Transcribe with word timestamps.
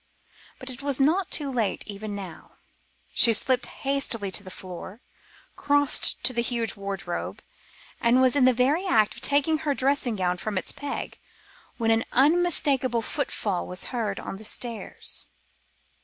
But 0.57 0.71
it 0.71 0.81
was 0.81 0.99
not 0.99 1.29
too 1.29 1.51
late 1.51 1.83
even 1.85 2.15
now. 2.15 2.53
She 3.13 3.33
slipped 3.33 3.67
hastily 3.85 4.31
to 4.31 4.41
the 4.43 4.49
floor, 4.49 4.99
crossed 5.55 6.23
to 6.23 6.33
the 6.33 6.41
huge 6.41 6.75
wardrobe, 6.75 7.43
and 7.99 8.19
was 8.19 8.35
in 8.35 8.45
the 8.45 8.51
very 8.53 8.87
act 8.87 9.13
of 9.13 9.21
taking 9.21 9.59
her 9.59 9.75
dressing 9.75 10.15
gown 10.15 10.37
from 10.37 10.57
its 10.57 10.71
peg 10.71 11.19
when 11.77 11.91
an 11.91 12.03
unmistakable 12.13 13.03
footfall 13.03 13.67
was 13.67 13.83
heard 13.93 14.19
on 14.19 14.37
the 14.37 14.43
stairs. 14.43 15.27